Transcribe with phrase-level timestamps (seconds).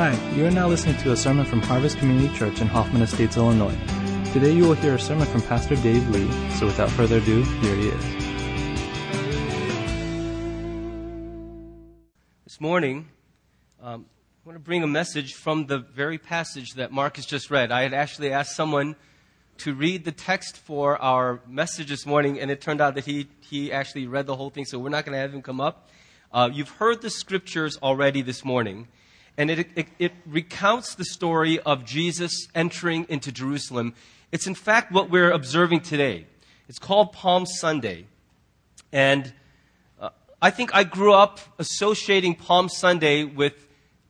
[0.00, 3.36] Hi, you are now listening to a sermon from Harvest Community Church in Hoffman Estates,
[3.36, 3.76] Illinois.
[4.32, 7.76] Today you will hear a sermon from Pastor Dave Lee, so without further ado, here
[7.76, 8.04] he is.
[12.44, 13.10] This morning,
[13.82, 14.06] um,
[14.42, 17.70] I want to bring a message from the very passage that Mark has just read.
[17.70, 18.96] I had actually asked someone
[19.58, 23.28] to read the text for our message this morning, and it turned out that he,
[23.40, 25.90] he actually read the whole thing, so we're not going to have him come up.
[26.32, 28.88] Uh, you've heard the scriptures already this morning
[29.40, 33.94] and it, it, it, recounts the story of Jesus entering into Jerusalem.
[34.32, 36.26] It's in fact what we're observing today.
[36.68, 38.04] It's called Palm Sunday.
[38.92, 39.32] And
[39.98, 40.10] uh,
[40.42, 43.54] I think I grew up associating Palm Sunday with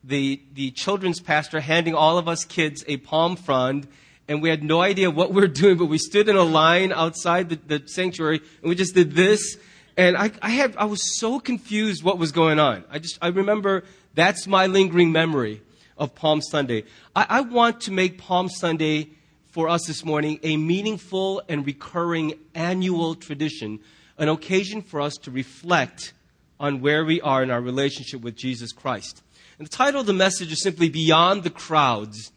[0.02, 3.86] the, the children's pastor handing all of us kids a palm frond,
[4.26, 6.92] and we had no idea what we were doing, but we stood in a line
[6.92, 9.58] outside the, the sanctuary, and we just did this.
[9.96, 12.82] And I, I, had, I was so confused what was going on.
[12.90, 15.62] I just, I remember that's my lingering memory
[15.96, 16.84] of Palm Sunday.
[17.14, 19.10] I, I want to make Palm Sunday
[19.50, 23.80] for us this morning a meaningful and recurring annual tradition,
[24.18, 26.12] an occasion for us to reflect
[26.58, 29.22] on where we are in our relationship with Jesus Christ.
[29.58, 32.32] And the title of the message is simply Beyond the Crowds.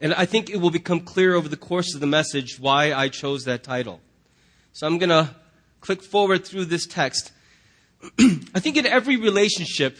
[0.00, 3.08] And I think it will become clear over the course of the message why I
[3.08, 4.00] chose that title.
[4.72, 5.34] So I'm going to
[5.80, 7.32] click forward through this text.
[8.20, 9.98] I think in every relationship,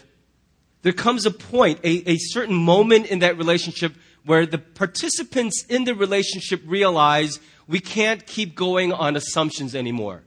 [0.86, 3.92] there comes a point, a, a certain moment in that relationship
[4.24, 10.22] where the participants in the relationship realize we can't keep going on assumptions anymore.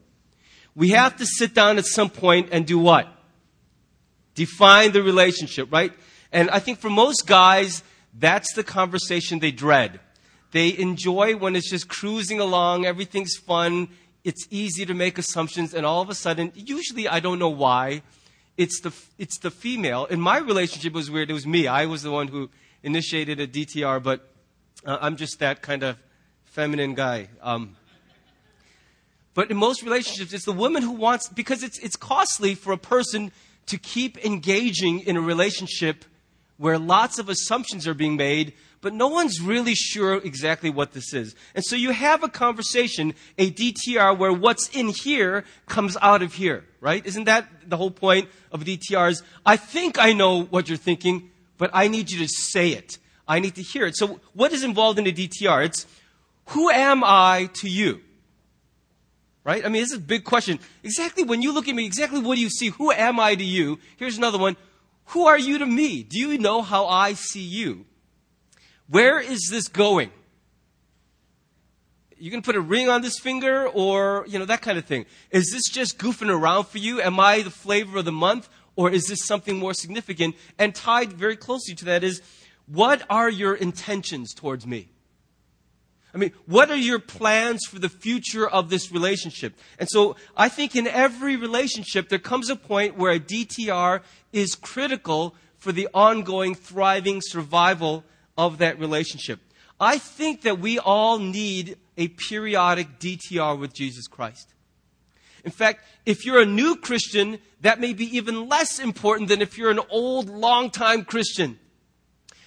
[0.75, 3.07] We have to sit down at some point and do what?
[4.35, 5.93] Define the relationship, right?
[6.33, 7.81] And I think for most guys,
[8.13, 10.01] that's the conversation they dread.
[10.51, 13.87] They enjoy when it's just cruising along, everything's fun,
[14.25, 18.01] it's easy to make assumptions, and all of a sudden, usually I don't know why,
[18.59, 20.03] it's the, it's the female.
[20.05, 21.29] In my relationship, was weird.
[21.29, 21.65] It was me.
[21.65, 22.49] I was the one who
[22.83, 24.33] initiated a DTR, but
[24.85, 25.95] uh, I'm just that kind of
[26.43, 27.29] feminine guy.
[27.41, 27.77] Um,
[29.33, 32.77] but in most relationships, it's the woman who wants, because it's, it's costly for a
[32.77, 33.31] person
[33.67, 36.03] to keep engaging in a relationship
[36.57, 38.51] where lots of assumptions are being made
[38.81, 41.35] but no one's really sure exactly what this is.
[41.53, 46.35] And so you have a conversation, a DTR, where what's in here comes out of
[46.35, 47.05] here, right?
[47.05, 49.21] Isn't that the whole point of DTRs?
[49.45, 52.97] I think I know what you're thinking, but I need you to say it.
[53.27, 53.97] I need to hear it.
[53.97, 55.65] So what is involved in a DTR?
[55.65, 55.85] It's,
[56.47, 58.01] who am I to you?
[59.43, 59.65] Right?
[59.65, 60.59] I mean, this is a big question.
[60.83, 62.69] Exactly when you look at me, exactly what do you see?
[62.69, 63.79] Who am I to you?
[63.97, 64.57] Here's another one.
[65.07, 66.03] Who are you to me?
[66.03, 67.85] Do you know how I see you?
[68.89, 70.11] Where is this going?
[72.17, 75.05] You can put a ring on this finger or, you know, that kind of thing.
[75.31, 77.01] Is this just goofing around for you?
[77.01, 78.49] Am I the flavor of the month?
[78.75, 80.35] Or is this something more significant?
[80.57, 82.21] And tied very closely to that is,
[82.65, 84.89] what are your intentions towards me?
[86.13, 89.53] I mean, what are your plans for the future of this relationship?
[89.77, 94.01] And so I think in every relationship, there comes a point where a DTR
[94.33, 98.03] is critical for the ongoing, thriving survival
[98.39, 99.41] of that relationship.
[99.81, 104.53] I think that we all need a periodic DTR with Jesus Christ.
[105.43, 109.57] In fact, if you're a new Christian, that may be even less important than if
[109.57, 111.59] you're an old, long-time Christian.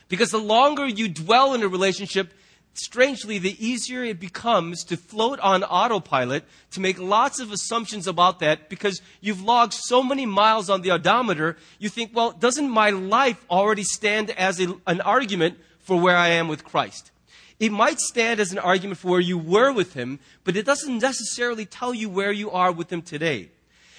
[0.08, 2.32] Because the longer you dwell in a relationship,
[2.72, 8.38] strangely, the easier it becomes to float on autopilot, to make lots of assumptions about
[8.40, 12.88] that, because you've logged so many miles on the odometer, you think, well, doesn't my
[12.88, 17.10] life already stand as a, an argument for where I am with Christ.
[17.58, 20.98] It might stand as an argument for where you were with Him, but it doesn't
[20.98, 23.50] necessarily tell you where you are with Him today.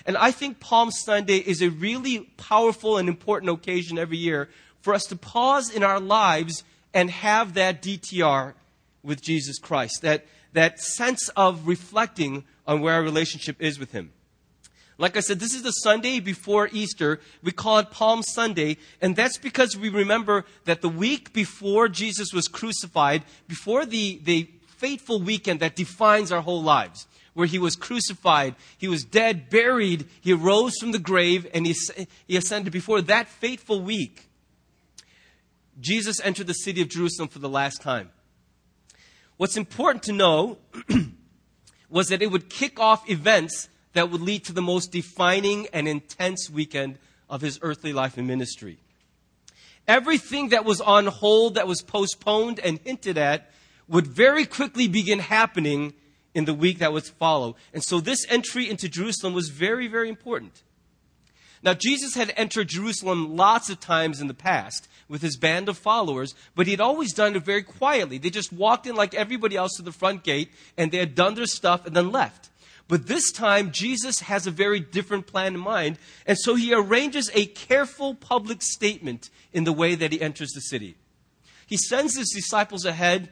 [0.06, 4.50] And I think Palm Sunday is a really powerful and important occasion every year
[4.82, 6.64] for us to pause in our lives
[6.94, 8.54] and have that DTR
[9.02, 14.13] with Jesus Christ, that, that sense of reflecting on where our relationship is with Him.
[15.04, 17.20] Like I said, this is the Sunday before Easter.
[17.42, 22.32] We call it Palm Sunday, and that's because we remember that the week before Jesus
[22.32, 27.76] was crucified, before the, the fateful weekend that defines our whole lives, where he was
[27.76, 31.76] crucified, he was dead, buried, he arose from the grave, and he,
[32.26, 34.30] he ascended before that fateful week.
[35.82, 38.10] Jesus entered the city of Jerusalem for the last time.
[39.36, 40.60] What's important to know
[41.90, 45.88] was that it would kick off events that would lead to the most defining and
[45.88, 46.98] intense weekend
[47.30, 48.78] of his earthly life and ministry.
[49.88, 53.52] Everything that was on hold, that was postponed and hinted at,
[53.88, 55.94] would very quickly begin happening
[56.34, 57.56] in the week that would follow.
[57.74, 60.64] And so this entry into Jerusalem was very, very important.
[61.62, 65.78] Now, Jesus had entered Jerusalem lots of times in the past with his band of
[65.78, 68.18] followers, but he'd always done it very quietly.
[68.18, 71.36] They just walked in like everybody else to the front gate, and they had done
[71.36, 72.50] their stuff and then left.
[72.88, 75.98] But this time, Jesus has a very different plan in mind,
[76.28, 80.62] and so he arranges a careful public statement in the way that he enters the
[80.62, 80.96] city.
[81.66, 83.30] He sends his disciples ahead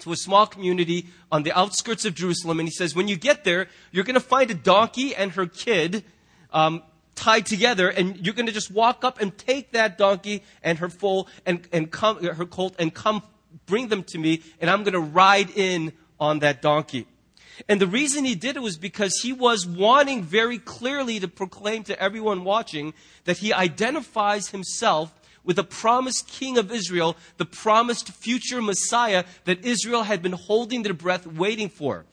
[0.00, 3.44] to a small community on the outskirts of Jerusalem, and he says, When you get
[3.44, 6.04] there, you're going to find a donkey and her kid
[6.52, 6.82] um,
[7.14, 10.88] tied together, and you're going to just walk up and take that donkey and her
[10.88, 13.22] foal and, and come, her colt and come
[13.66, 17.06] bring them to me, and I'm going to ride in on that donkey.
[17.68, 21.84] And the reason he did it was because he was wanting very clearly to proclaim
[21.84, 22.94] to everyone watching
[23.24, 25.12] that he identifies himself
[25.44, 30.82] with the promised king of Israel, the promised future Messiah that Israel had been holding
[30.82, 32.04] their breath waiting for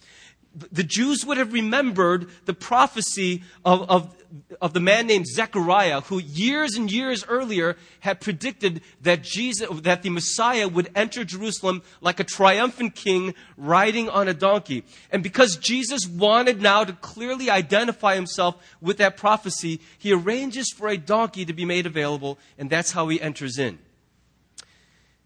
[0.71, 4.15] the Jews would have remembered the prophecy of, of,
[4.61, 10.01] of, the man named Zechariah, who years and years earlier had predicted that Jesus, that
[10.01, 14.83] the Messiah would enter Jerusalem like a triumphant king riding on a donkey.
[15.11, 20.87] And because Jesus wanted now to clearly identify himself with that prophecy, he arranges for
[20.87, 23.79] a donkey to be made available, and that's how he enters in.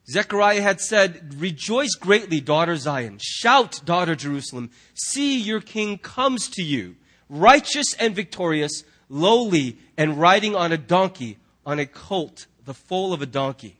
[0.09, 3.19] Zechariah had said, Rejoice greatly, daughter Zion.
[3.21, 4.69] Shout, daughter Jerusalem.
[4.93, 6.95] See, your king comes to you,
[7.29, 13.21] righteous and victorious, lowly and riding on a donkey, on a colt, the foal of
[13.21, 13.79] a donkey.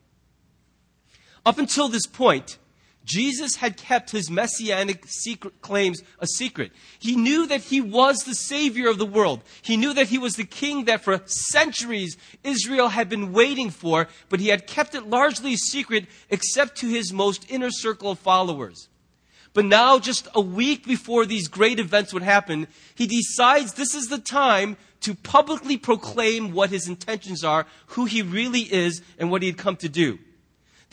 [1.45, 2.57] Up until this point,
[3.05, 6.71] Jesus had kept his messianic secret claims a secret.
[6.99, 9.41] He knew that he was the savior of the world.
[9.61, 14.07] He knew that he was the king that for centuries Israel had been waiting for,
[14.29, 18.87] but he had kept it largely secret except to his most inner circle of followers.
[19.53, 24.07] But now, just a week before these great events would happen, he decides this is
[24.07, 29.41] the time to publicly proclaim what his intentions are, who he really is, and what
[29.41, 30.17] he had come to do.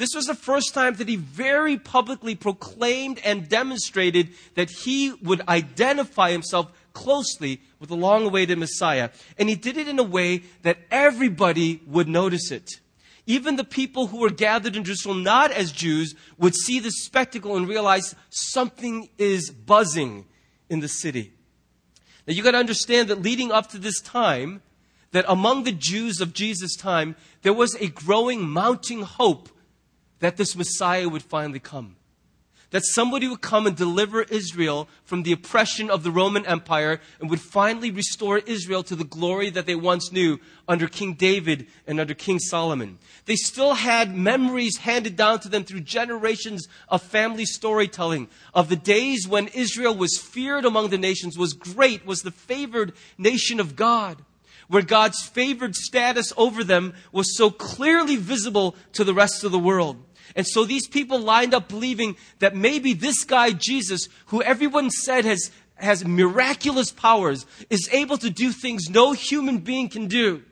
[0.01, 5.47] This was the first time that he very publicly proclaimed and demonstrated that he would
[5.47, 9.11] identify himself closely with the long awaited Messiah.
[9.37, 12.81] And he did it in a way that everybody would notice it.
[13.27, 17.55] Even the people who were gathered in Jerusalem, not as Jews, would see the spectacle
[17.55, 20.25] and realize something is buzzing
[20.71, 21.35] in the city.
[22.27, 24.63] Now you got to understand that leading up to this time,
[25.11, 29.51] that among the Jews of Jesus' time, there was a growing, mounting hope
[30.21, 31.97] that this Messiah would finally come.
[32.71, 37.29] That somebody would come and deliver Israel from the oppression of the Roman Empire and
[37.29, 40.39] would finally restore Israel to the glory that they once knew
[40.69, 42.99] under King David and under King Solomon.
[43.25, 48.77] They still had memories handed down to them through generations of family storytelling of the
[48.77, 53.75] days when Israel was feared among the nations, was great, was the favored nation of
[53.75, 54.23] God
[54.71, 59.59] where God's favored status over them was so clearly visible to the rest of the
[59.59, 59.97] world.
[60.37, 65.25] And so these people lined up believing that maybe this guy, Jesus, who everyone said
[65.25, 70.43] has, has miraculous powers, is able to do things no human being can do.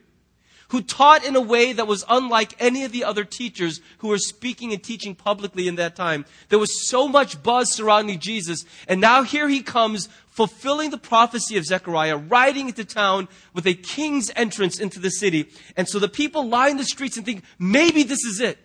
[0.71, 4.19] Who taught in a way that was unlike any of the other teachers who were
[4.19, 6.27] speaking and teaching publicly in that time.
[6.51, 8.67] There was so much buzz surrounding Jesus.
[8.87, 13.73] And now here he comes, fulfilling the prophecy of Zechariah, riding into town with a
[13.73, 15.49] king's entrance into the city.
[15.75, 18.59] And so the people line the streets and think, maybe this is it.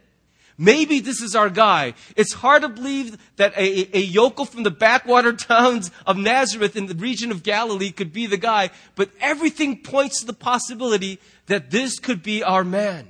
[0.58, 1.94] Maybe this is our guy.
[2.16, 6.86] It's hard to believe that a, a yokel from the backwater towns of Nazareth in
[6.88, 11.72] the region of Galilee could be the guy, but everything points to the possibility that
[11.72, 13.08] this could be our man.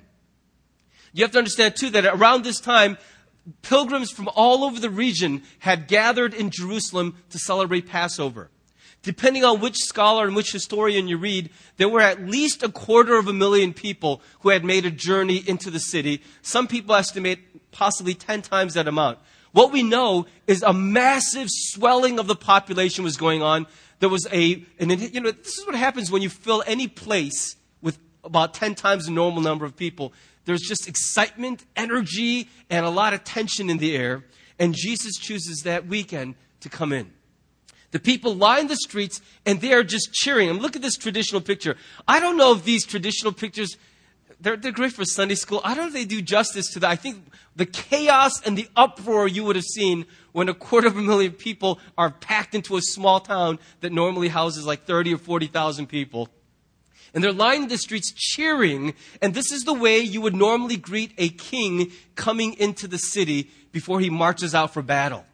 [1.12, 2.98] You have to understand too that around this time,
[3.62, 8.50] pilgrims from all over the region had gathered in Jerusalem to celebrate Passover.
[9.04, 13.18] Depending on which scholar and which historian you read, there were at least a quarter
[13.18, 16.22] of a million people who had made a journey into the city.
[16.42, 19.20] Some people estimate possibly 10 times that amount.
[19.52, 23.68] What we know is a massive swelling of the population was going on.
[24.00, 27.58] There was a, and you know, this is what happens when you fill any place
[27.82, 30.14] with about 10 times the normal number of people.
[30.46, 34.24] There's just excitement, energy, and a lot of tension in the air.
[34.58, 37.12] And Jesus chooses that weekend to come in.
[37.94, 40.50] The people line the streets and they are just cheering.
[40.50, 41.78] And look at this traditional picture.
[42.08, 43.78] I don't know if these traditional pictures,
[44.42, 45.62] they're, they're great for Sunday school.
[45.64, 46.90] I don't know if they do justice to that.
[46.90, 47.24] I think
[47.56, 51.34] the chaos and the uproar you would have seen when a quarter of a million
[51.34, 56.30] people are packed into a small town that normally houses like 30 or 40,000 people.
[57.14, 58.96] And they're lining the streets cheering.
[59.22, 63.52] And this is the way you would normally greet a king coming into the city
[63.72, 65.26] before he marches out for battle.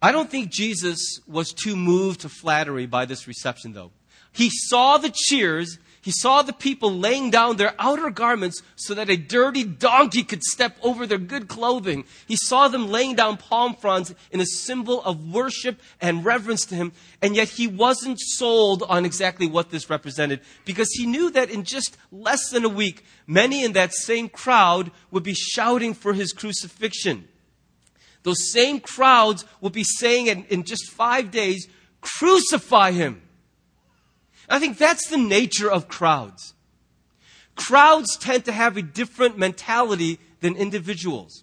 [0.00, 3.90] I don't think Jesus was too moved to flattery by this reception, though.
[4.32, 5.78] He saw the cheers.
[6.00, 10.44] He saw the people laying down their outer garments so that a dirty donkey could
[10.44, 12.04] step over their good clothing.
[12.26, 16.76] He saw them laying down palm fronds in a symbol of worship and reverence to
[16.76, 16.92] him.
[17.20, 21.64] And yet he wasn't sold on exactly what this represented because he knew that in
[21.64, 26.32] just less than a week, many in that same crowd would be shouting for his
[26.32, 27.26] crucifixion.
[28.28, 31.66] Those same crowds will be saying in, in just five days,
[32.02, 33.22] crucify him.
[34.50, 36.52] I think that's the nature of crowds.
[37.54, 41.42] Crowds tend to have a different mentality than individuals.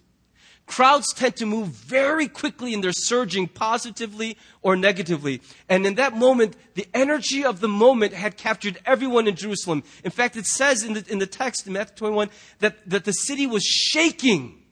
[0.66, 5.42] Crowds tend to move very quickly in their surging positively or negatively.
[5.68, 9.82] And in that moment, the energy of the moment had captured everyone in Jerusalem.
[10.04, 13.10] In fact, it says in the, in the text in Matthew 21 that, that the
[13.10, 14.62] city was shaking.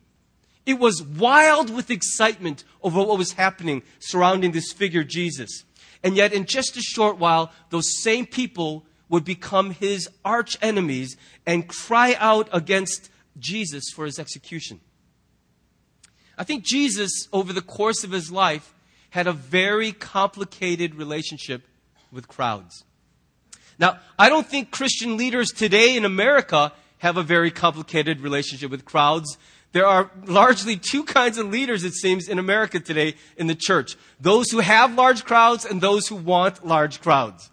[0.67, 5.65] It was wild with excitement over what was happening surrounding this figure, Jesus.
[6.03, 11.17] And yet, in just a short while, those same people would become his arch enemies
[11.47, 14.81] and cry out against Jesus for his execution.
[16.37, 18.75] I think Jesus, over the course of his life,
[19.11, 21.63] had a very complicated relationship
[22.11, 22.85] with crowds.
[23.79, 28.85] Now, I don't think Christian leaders today in America have a very complicated relationship with
[28.85, 29.37] crowds.
[29.75, 33.97] There are largely two kinds of leaders, it seems, in America today in the church.
[34.21, 37.51] Those who have large crowds and those who want large crowds.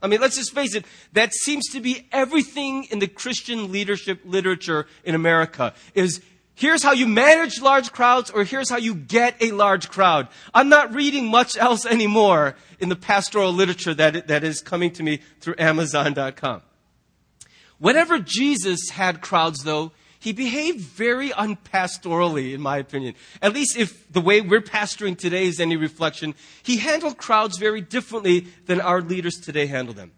[0.00, 4.22] I mean, let's just face it, that seems to be everything in the Christian leadership
[4.24, 6.22] literature in America is
[6.54, 10.28] here's how you manage large crowds or here's how you get a large crowd.
[10.54, 15.02] I'm not reading much else anymore in the pastoral literature that, that is coming to
[15.02, 16.62] me through Amazon.com.
[17.78, 23.14] Whenever Jesus had crowds, though, he behaved very unpastorally, in my opinion.
[23.40, 27.80] At least if the way we're pastoring today is any reflection, he handled crowds very
[27.80, 30.12] differently than our leaders today handle them.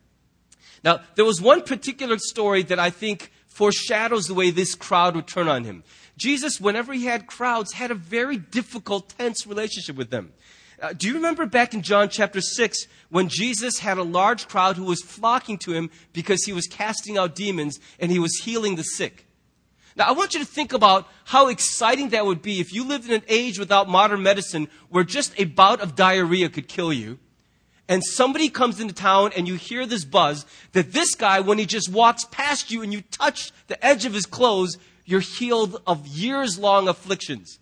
[0.83, 5.27] Now, there was one particular story that I think foreshadows the way this crowd would
[5.27, 5.85] turn on him.
[6.17, 10.33] Jesus, whenever he had crowds, had a very difficult, tense relationship with them.
[10.81, 14.77] Uh, do you remember back in John chapter 6 when Jesus had a large crowd
[14.77, 18.77] who was flocking to him because he was casting out demons and he was healing
[18.77, 19.27] the sick?
[20.01, 23.05] Now, I want you to think about how exciting that would be if you lived
[23.05, 27.19] in an age without modern medicine where just a bout of diarrhea could kill you.
[27.87, 31.67] And somebody comes into town and you hear this buzz that this guy, when he
[31.67, 36.07] just walks past you and you touch the edge of his clothes, you're healed of
[36.07, 37.59] years long afflictions.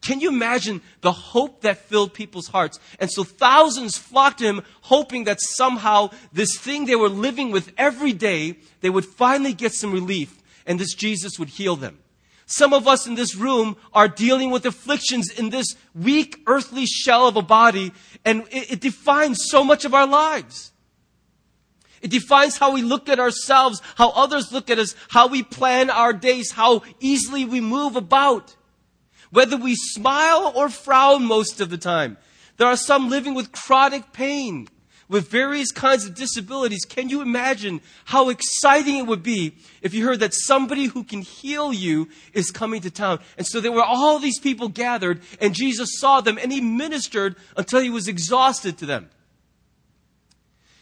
[0.00, 2.80] Can you imagine the hope that filled people's hearts?
[2.98, 7.72] And so thousands flocked to him, hoping that somehow this thing they were living with
[7.78, 11.98] every day, they would finally get some relief and this Jesus would heal them.
[12.46, 17.26] Some of us in this room are dealing with afflictions in this weak earthly shell
[17.26, 17.92] of a body,
[18.24, 20.72] and it, it, defines so much of our lives.
[22.02, 25.90] It defines how we look at ourselves, how others look at us, how we plan
[25.90, 28.54] our days, how easily we move about.
[29.30, 32.16] Whether we smile or frown most of the time.
[32.58, 34.68] There are some living with chronic pain
[35.08, 40.04] with various kinds of disabilities, can you imagine how exciting it would be if you
[40.04, 43.20] heard that somebody who can heal you is coming to town?
[43.38, 47.36] And so there were all these people gathered, and Jesus saw them, and he ministered
[47.56, 49.10] until he was exhausted to them.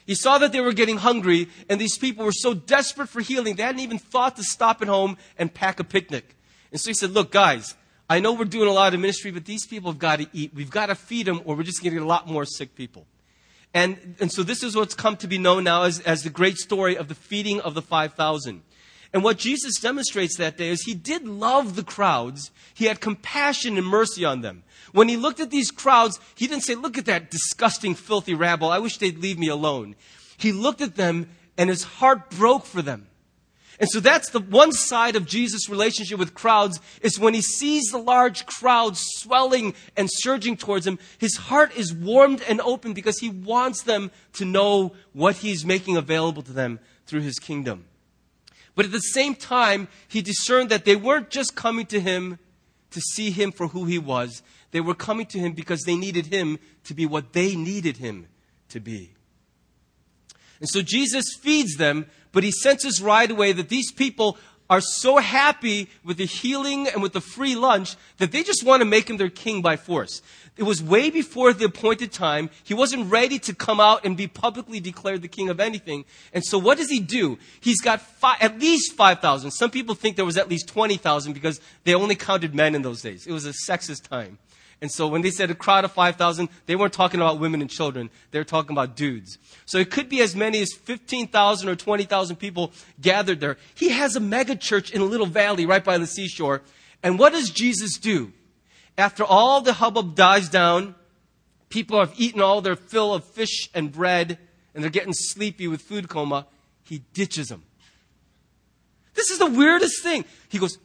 [0.06, 3.56] He saw that they were getting hungry, and these people were so desperate for healing,
[3.56, 6.36] they hadn't even thought to stop at home and pack a picnic.
[6.70, 7.74] And so he said, Look, guys,
[8.08, 10.52] I know we're doing a lot of ministry, but these people have got to eat.
[10.54, 12.74] We've got to feed them, or we're just going to get a lot more sick
[12.74, 13.06] people.
[13.74, 16.58] And, and so this is what's come to be known now as, as the great
[16.58, 18.62] story of the feeding of the 5,000.
[19.12, 22.50] And what Jesus demonstrates that day is he did love the crowds.
[22.72, 24.62] He had compassion and mercy on them.
[24.92, 28.70] When he looked at these crowds, he didn't say, look at that disgusting, filthy rabble.
[28.70, 29.96] I wish they'd leave me alone.
[30.36, 33.06] He looked at them and his heart broke for them.
[33.80, 37.84] And so that's the one side of Jesus' relationship with crowds is when he sees
[37.86, 43.18] the large crowds swelling and surging towards him, his heart is warmed and open because
[43.18, 47.86] he wants them to know what he's making available to them through his kingdom.
[48.74, 52.38] But at the same time, he discerned that they weren't just coming to him
[52.90, 54.42] to see him for who he was.
[54.70, 58.26] They were coming to him because they needed him to be what they needed him
[58.70, 59.12] to be.
[60.60, 64.36] And so Jesus feeds them, but he senses right away that these people
[64.68, 68.80] are so happy with the healing and with the free lunch that they just want
[68.80, 70.22] to make him their king by force.
[70.56, 72.48] It was way before the appointed time.
[72.62, 76.04] He wasn't ready to come out and be publicly declared the king of anything.
[76.32, 77.38] And so what does he do?
[77.60, 79.50] He's got five, at least 5,000.
[79.50, 83.02] Some people think there was at least 20,000 because they only counted men in those
[83.02, 83.26] days.
[83.26, 84.38] It was a sexist time.
[84.80, 87.70] And so when they said a crowd of 5,000, they weren't talking about women and
[87.70, 88.10] children.
[88.30, 89.38] They were talking about dudes.
[89.66, 93.56] So it could be as many as 15,000 or 20,000 people gathered there.
[93.74, 96.62] He has a mega church in a little valley right by the seashore.
[97.02, 98.32] And what does Jesus do?
[98.96, 100.94] After all the hubbub dies down,
[101.68, 104.38] people have eaten all their fill of fish and bread,
[104.74, 106.46] and they're getting sleepy with food coma,
[106.84, 107.64] he ditches them.
[109.14, 110.24] This is the weirdest thing.
[110.48, 110.78] He goes,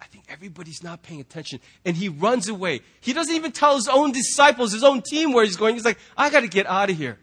[0.00, 1.60] I think everybody's not paying attention.
[1.84, 2.80] And he runs away.
[3.00, 5.74] He doesn't even tell his own disciples, his own team where he's going.
[5.74, 7.18] He's like, I got to get out of here.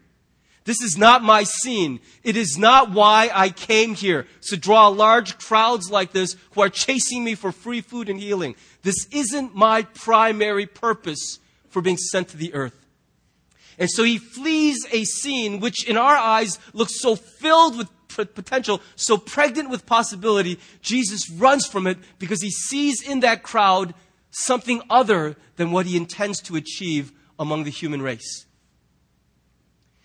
[0.64, 2.00] This is not my scene.
[2.22, 4.26] It is not why I came here.
[4.48, 8.54] To draw large crowds like this who are chasing me for free food and healing.
[8.82, 11.38] This isn't my primary purpose
[11.68, 12.78] for being sent to the earth.
[13.78, 18.80] And so he flees a scene which in our eyes looks so filled with potential,
[18.96, 23.94] so pregnant with possibility, Jesus runs from it because he sees in that crowd
[24.30, 28.46] something other than what he intends to achieve among the human race.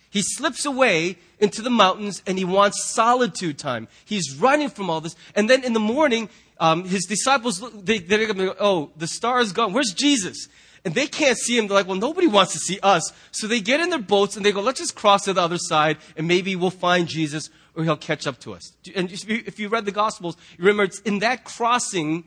[0.09, 3.87] He slips away into the mountains and he wants solitude time.
[4.05, 5.15] He's running from all this.
[5.35, 9.07] And then in the morning, um, his disciples, they, they're going to go, oh, the
[9.07, 9.73] star is gone.
[9.73, 10.47] Where's Jesus?
[10.85, 11.67] And they can't see him.
[11.67, 13.11] They're like, well, nobody wants to see us.
[13.31, 15.57] So they get in their boats and they go, let's just cross to the other
[15.57, 18.73] side and maybe we'll find Jesus or he'll catch up to us.
[18.95, 22.23] And if you read the Gospels, you remember it's in that crossing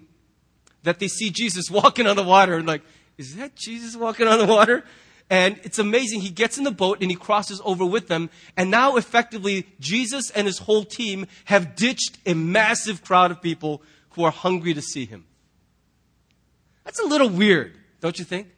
[0.84, 2.54] that they see Jesus walking on the water.
[2.54, 2.82] And like,
[3.18, 4.84] is that Jesus walking on the water?
[5.28, 6.20] And it's amazing.
[6.20, 8.30] He gets in the boat and he crosses over with them.
[8.56, 13.82] And now, effectively, Jesus and his whole team have ditched a massive crowd of people
[14.10, 15.24] who are hungry to see him.
[16.84, 18.48] That's a little weird, don't you think?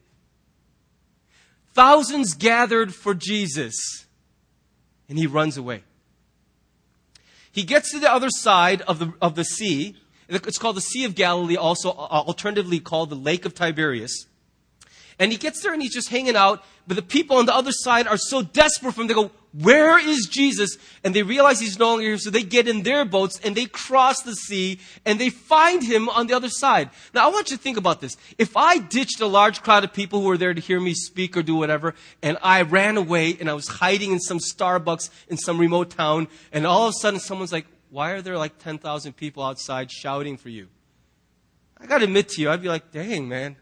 [1.75, 4.07] Thousands gathered for Jesus,
[5.09, 5.85] and he runs away.
[7.53, 9.97] He gets to the other side of the, of the sea.
[10.29, 14.27] It's called the Sea of Galilee, also uh, alternatively called the Lake of Tiberias.
[15.19, 17.71] And he gets there and he's just hanging out, but the people on the other
[17.71, 19.07] side are so desperate for him.
[19.07, 20.79] They go, Where is Jesus?
[21.05, 23.67] And they realize he's no longer here, so they get in their boats and they
[23.67, 26.89] cross the sea and they find him on the other side.
[27.13, 28.17] Now, I want you to think about this.
[28.39, 31.37] If I ditched a large crowd of people who were there to hear me speak
[31.37, 35.37] or do whatever, and I ran away and I was hiding in some Starbucks in
[35.37, 39.13] some remote town, and all of a sudden someone's like, Why are there like 10,000
[39.15, 40.69] people outside shouting for you?
[41.79, 43.57] I gotta admit to you, I'd be like, Dang, man.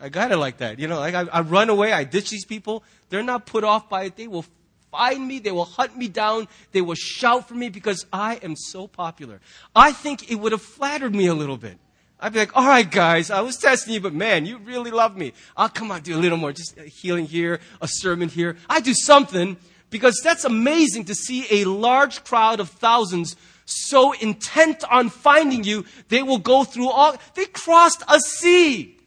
[0.00, 0.78] I got it like that.
[0.78, 2.84] You know, like I, I run away, I ditch these people.
[3.08, 4.16] They're not put off by it.
[4.16, 4.44] They will
[4.90, 8.56] find me, they will hunt me down, they will shout for me because I am
[8.56, 9.40] so popular.
[9.74, 11.78] I think it would have flattered me a little bit.
[12.20, 15.16] I'd be like, all right, guys, I was testing you, but man, you really love
[15.16, 15.34] me.
[15.56, 18.56] I'll come on, do a little more, just healing here, a sermon here.
[18.68, 19.56] I do something
[19.90, 25.84] because that's amazing to see a large crowd of thousands so intent on finding you,
[26.08, 28.97] they will go through all, they crossed a sea.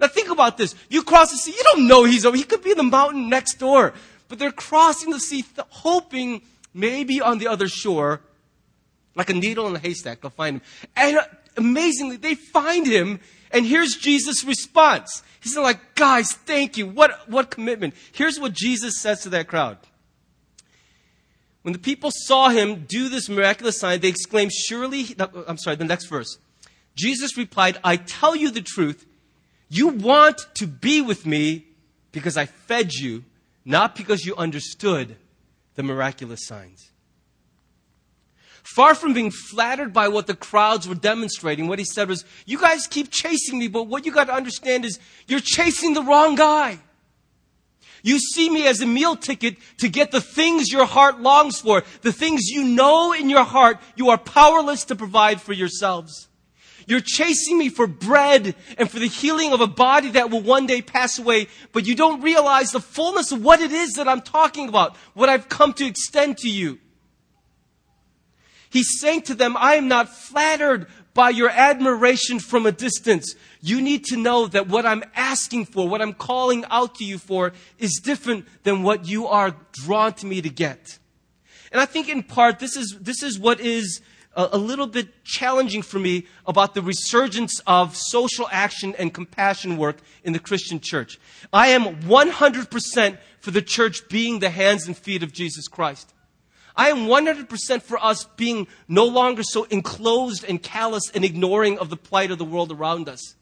[0.00, 0.74] Now think about this.
[0.88, 2.36] You cross the sea, you don't know he's over.
[2.36, 3.92] He could be in the mountain next door.
[4.28, 8.20] But they're crossing the sea, th- hoping maybe on the other shore,
[9.16, 10.62] like a needle in a haystack, they'll find him.
[10.96, 11.24] And uh,
[11.56, 15.22] amazingly, they find him, and here's Jesus' response.
[15.40, 16.86] He's like, guys, thank you.
[16.86, 17.94] What, what commitment.
[18.12, 19.78] Here's what Jesus says to that crowd.
[21.62, 25.14] When the people saw him do this miraculous sign, they exclaimed, Surely,
[25.46, 26.38] I'm sorry, the next verse.
[26.94, 29.06] Jesus replied, I tell you the truth.
[29.70, 31.64] You want to be with me
[32.10, 33.24] because I fed you,
[33.64, 35.16] not because you understood
[35.76, 36.90] the miraculous signs.
[38.64, 42.58] Far from being flattered by what the crowds were demonstrating, what he said was, You
[42.58, 46.34] guys keep chasing me, but what you got to understand is you're chasing the wrong
[46.34, 46.80] guy.
[48.02, 51.84] You see me as a meal ticket to get the things your heart longs for,
[52.02, 56.28] the things you know in your heart you are powerless to provide for yourselves.
[56.90, 60.66] You're chasing me for bread and for the healing of a body that will one
[60.66, 64.22] day pass away, but you don't realize the fullness of what it is that I'm
[64.22, 66.80] talking about, what I've come to extend to you.
[68.70, 73.36] He's saying to them, I am not flattered by your admiration from a distance.
[73.60, 77.18] You need to know that what I'm asking for, what I'm calling out to you
[77.18, 80.98] for, is different than what you are drawn to me to get.
[81.70, 84.00] And I think in part, this is, this is what is
[84.34, 89.98] a, little bit challenging for me about the resurgence of social action and compassion work
[90.22, 91.18] in the Christian church.
[91.52, 96.14] I am 100% for the church being the hands and feet of Jesus Christ.
[96.76, 101.90] I am 100% for us being no longer so enclosed and callous and ignoring of
[101.90, 103.34] the plight of the world around us.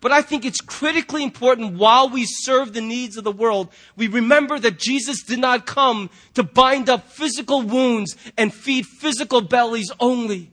[0.00, 4.08] But I think it's critically important while we serve the needs of the world, we
[4.08, 9.90] remember that Jesus did not come to bind up physical wounds and feed physical bellies
[9.98, 10.50] only.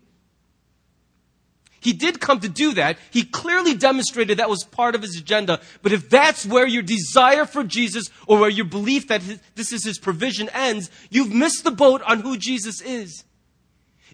[1.84, 2.98] He did come to do that.
[3.12, 5.60] He clearly demonstrated that was part of his agenda.
[5.82, 9.74] But if that's where your desire for Jesus or where your belief that his, this
[9.74, 13.26] is his provision ends, you've missed the boat on who Jesus is.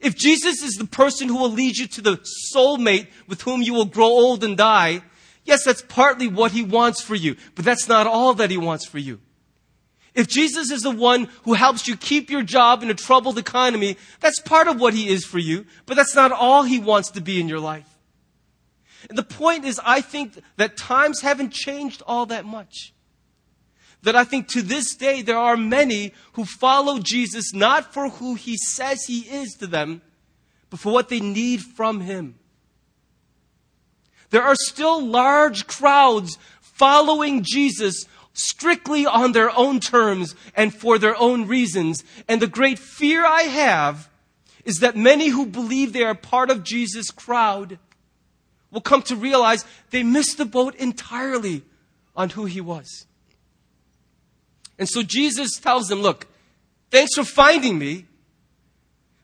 [0.01, 2.19] If Jesus is the person who will lead you to the
[2.55, 5.03] soulmate with whom you will grow old and die,
[5.49, 8.85] yes, that's partly what he wants for you, but that's not all that he wants
[8.85, 9.19] for you.
[10.13, 13.97] If Jesus is the one who helps you keep your job in a troubled economy,
[14.19, 17.21] that's part of what he is for you, but that's not all he wants to
[17.21, 17.97] be in your life.
[19.07, 22.93] And the point is, I think that times haven't changed all that much.
[24.03, 28.35] That I think to this day there are many who follow Jesus not for who
[28.35, 30.01] he says he is to them,
[30.69, 32.35] but for what they need from him.
[34.29, 41.19] There are still large crowds following Jesus strictly on their own terms and for their
[41.19, 42.03] own reasons.
[42.27, 44.09] And the great fear I have
[44.63, 47.79] is that many who believe they are part of Jesus' crowd
[48.71, 51.63] will come to realize they missed the boat entirely
[52.15, 53.07] on who he was.
[54.77, 56.27] And so Jesus tells them, look,
[56.91, 58.05] thanks for finding me,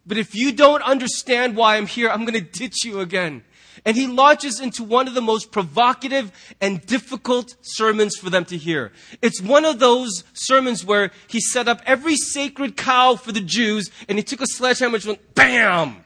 [0.06, 3.44] but if you don't understand why I'm here, I'm going to ditch you again.
[3.84, 8.58] And he launches into one of the most provocative and difficult sermons for them to
[8.58, 8.92] hear.
[9.22, 13.90] It's one of those sermons where he set up every sacred cow for the Jews
[14.08, 16.04] and he took a sledgehammer and went bam!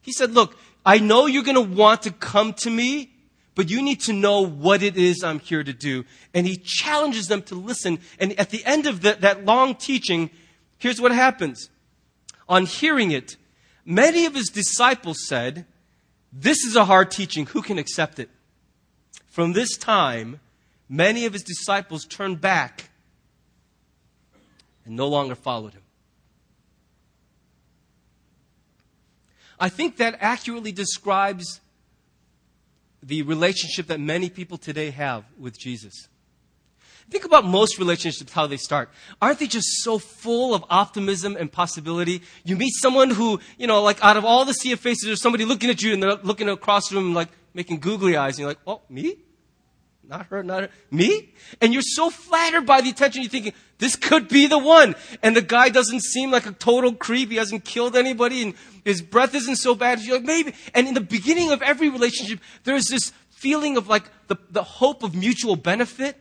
[0.00, 3.10] He said, look, I know you're going to want to come to me,
[3.56, 6.04] but you need to know what it is I'm here to do.
[6.32, 7.98] And he challenges them to listen.
[8.20, 10.30] And at the end of the, that long teaching,
[10.78, 11.70] here's what happens.
[12.48, 13.36] On hearing it,
[13.84, 15.66] many of his disciples said,
[16.38, 17.46] this is a hard teaching.
[17.46, 18.28] Who can accept it?
[19.26, 20.40] From this time,
[20.88, 22.90] many of his disciples turned back
[24.84, 25.82] and no longer followed him.
[29.58, 31.60] I think that accurately describes
[33.02, 36.08] the relationship that many people today have with Jesus.
[37.08, 38.90] Think about most relationships, how they start.
[39.22, 42.22] Aren't they just so full of optimism and possibility?
[42.44, 45.22] You meet someone who, you know, like out of all the sea of faces, there's
[45.22, 48.34] somebody looking at you and they're looking across the room like making googly eyes.
[48.34, 49.18] And you're like, oh, me?
[50.08, 50.68] Not her, not her.
[50.90, 51.32] Me?
[51.60, 54.96] And you're so flattered by the attention, you're thinking, this could be the one.
[55.22, 57.30] And the guy doesn't seem like a total creep.
[57.30, 60.00] He hasn't killed anybody and his breath isn't so bad.
[60.00, 60.54] You're like, maybe.
[60.74, 65.04] And in the beginning of every relationship, there's this feeling of like the, the hope
[65.04, 66.16] of mutual benefit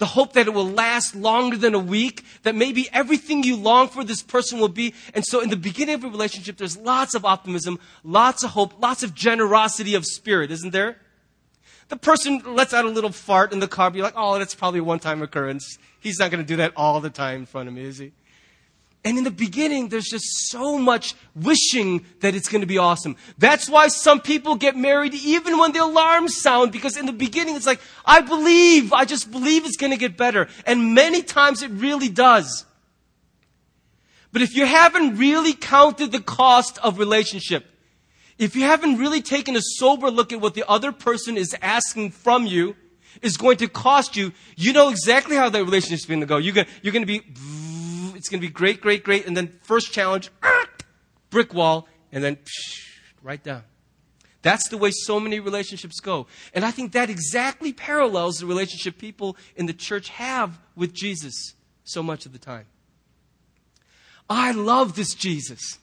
[0.00, 3.86] the hope that it will last longer than a week, that maybe everything you long
[3.86, 4.94] for this person will be.
[5.14, 8.80] And so in the beginning of a relationship, there's lots of optimism, lots of hope,
[8.80, 10.96] lots of generosity of spirit, isn't there?
[11.88, 14.80] The person lets out a little fart in the car, be like, oh, that's probably
[14.80, 15.76] a one time occurrence.
[16.00, 18.12] He's not going to do that all the time in front of me, is he?
[19.02, 23.16] And in the beginning, there's just so much wishing that it's going to be awesome.
[23.38, 27.56] That's why some people get married even when the alarms sound, because in the beginning,
[27.56, 30.48] it's like, I believe, I just believe it's going to get better.
[30.66, 32.66] And many times it really does.
[34.32, 37.64] But if you haven't really counted the cost of relationship,
[38.38, 42.10] if you haven't really taken a sober look at what the other person is asking
[42.10, 42.76] from you,
[43.22, 46.36] is going to cost you, you know exactly how that relationship is going to go.
[46.36, 47.22] You're going, you're going to be
[48.20, 49.26] it's going to be great, great, great.
[49.26, 50.66] And then first challenge, ah,
[51.30, 52.36] brick wall, and then
[53.22, 53.62] right down.
[54.42, 56.26] That's the way so many relationships go.
[56.52, 61.54] And I think that exactly parallels the relationship people in the church have with Jesus
[61.84, 62.66] so much of the time.
[64.28, 65.78] I love this Jesus.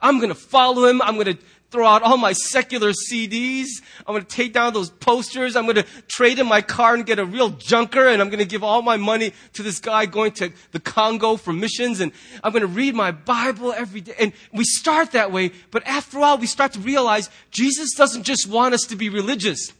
[0.00, 1.02] I'm going to follow him.
[1.02, 3.66] I'm going to throw out all my secular CDs.
[4.06, 5.56] I'm going to take down those posters.
[5.56, 8.06] I'm going to trade in my car and get a real junker.
[8.06, 11.36] And I'm going to give all my money to this guy going to the Congo
[11.36, 12.00] for missions.
[12.00, 14.14] And I'm going to read my Bible every day.
[14.18, 15.52] And we start that way.
[15.70, 19.08] But after a while, we start to realize Jesus doesn't just want us to be
[19.08, 19.72] religious.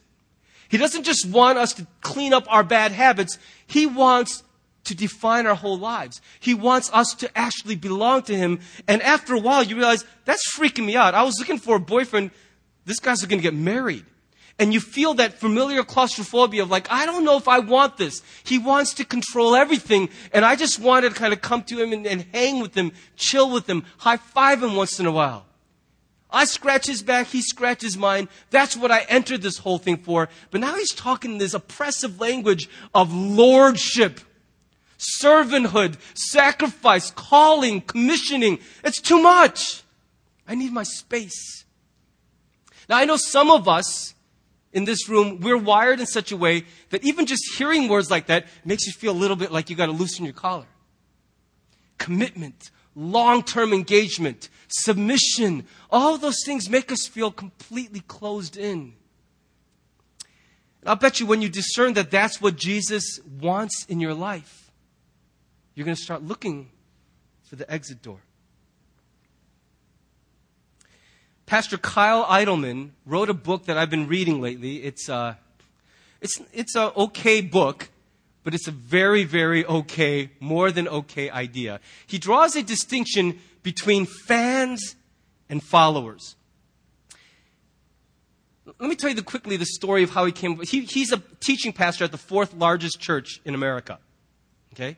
[0.69, 3.39] He doesn't just want us to clean up our bad habits.
[3.67, 4.43] He wants
[4.87, 6.21] to define our whole lives.
[6.41, 8.61] He wants us to actually belong to Him.
[8.89, 11.15] And after a while, you realize that's freaking me out.
[11.15, 12.31] I was looking for a boyfriend.
[12.85, 14.05] This guy's going to get married.
[14.59, 18.23] And you feel that familiar claustrophobia of like, I don't know if I want this.
[18.43, 20.09] He wants to control everything.
[20.33, 22.93] And I just wanted to kind of come to him and, and hang with him,
[23.17, 25.45] chill with him, high five him once in a while.
[26.31, 28.29] I scratch his back, he scratches mine.
[28.51, 30.29] That's what I entered this whole thing for.
[30.51, 34.21] But now he's talking this oppressive language of lordship
[34.99, 38.59] servanthood, sacrifice, calling, commissioning.
[38.85, 39.83] It's too much.
[40.47, 41.65] I need my space.
[42.89, 44.15] Now, I know some of us
[44.73, 48.27] in this room, we're wired in such a way that even just hearing words like
[48.27, 50.67] that makes you feel a little bit like you got to loosen your collar.
[51.99, 55.67] Commitment, long term engagement, submission.
[55.91, 58.93] All those things make us feel completely closed in.
[60.85, 64.66] I'll bet you when you discern that that's what Jesus wants in your life,
[65.77, 66.71] you're going to start looking
[67.45, 68.19] for the exit door.
[71.45, 74.83] Pastor Kyle Idleman wrote a book that I've been reading lately.
[74.83, 75.35] It's, uh,
[76.21, 77.91] it's, it's an okay book,
[78.43, 81.79] but it's a very, very okay, more than okay idea.
[82.07, 84.97] He draws a distinction between fans
[85.49, 86.37] and followers.
[88.81, 90.59] Let me tell you the, quickly the story of how he came.
[90.63, 93.99] He, he's a teaching pastor at the fourth largest church in America.
[94.73, 94.97] Okay?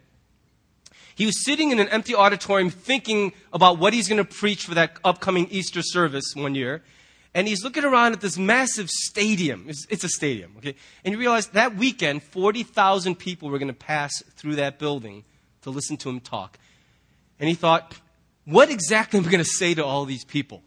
[1.19, 4.75] He was sitting in an empty auditorium thinking about what he's going to preach for
[4.77, 6.85] that upcoming Easter service one year.
[7.35, 9.65] And he's looking around at this massive stadium.
[9.67, 10.77] It's, it's a stadium, okay?
[11.05, 15.25] And he realized that weekend, 40,000 people were going to pass through that building
[15.63, 16.57] to listen to him talk.
[17.41, 17.97] And he thought,
[18.45, 20.63] what exactly am I going to say to all these people?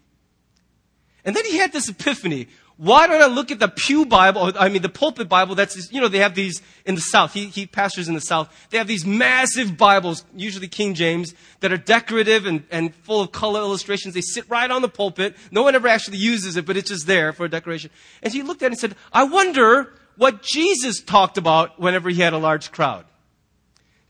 [1.24, 2.48] And then he had this epiphany.
[2.82, 6.00] Why don't I look at the Pew Bible, I mean the pulpit Bible that's, you
[6.00, 7.32] know, they have these in the South.
[7.32, 8.52] He, he pastors in the South.
[8.70, 13.30] They have these massive Bibles, usually King James, that are decorative and, and full of
[13.30, 14.14] color illustrations.
[14.14, 15.36] They sit right on the pulpit.
[15.52, 17.92] No one ever actually uses it, but it's just there for a decoration.
[18.20, 22.20] And he looked at it and said, I wonder what Jesus talked about whenever he
[22.20, 23.04] had a large crowd.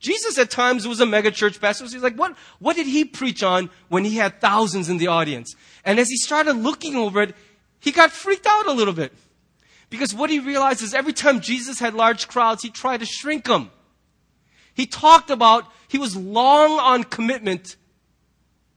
[0.00, 1.86] Jesus at times was a megachurch pastor.
[1.86, 5.08] So he's like, what, what did he preach on when he had thousands in the
[5.08, 5.54] audience?
[5.84, 7.36] And as he started looking over it,
[7.82, 9.12] he got freaked out a little bit.
[9.90, 13.44] Because what he realized is every time Jesus had large crowds, he tried to shrink
[13.44, 13.70] them.
[14.72, 17.76] He talked about, he was long on commitment,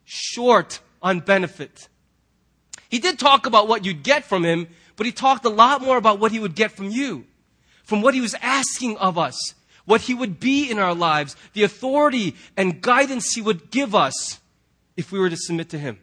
[0.05, 1.87] short on benefit.
[2.89, 5.97] He did talk about what you'd get from him, but he talked a lot more
[5.97, 7.25] about what he would get from you,
[7.83, 9.53] from what he was asking of us,
[9.85, 14.39] what he would be in our lives, the authority and guidance he would give us
[14.97, 15.99] if we were to submit to him.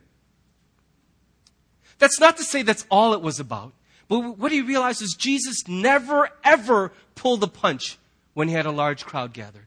[2.03, 3.75] That's not to say that's all it was about.
[4.09, 7.97] But what he realized is Jesus never, ever pulled a punch
[8.35, 9.67] when he had a large crowd gathered.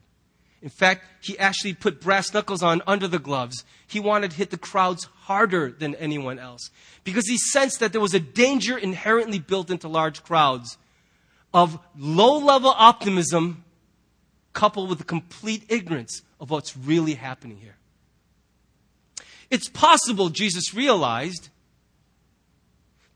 [0.60, 3.64] In fact, he actually put brass knuckles on under the gloves.
[3.86, 6.68] He wanted to hit the crowds harder than anyone else
[7.04, 10.76] because he sensed that there was a danger inherently built into large crowds
[11.54, 13.64] of low level optimism
[14.52, 17.76] coupled with a complete ignorance of what's really happening here.
[19.48, 21.48] It's possible Jesus realized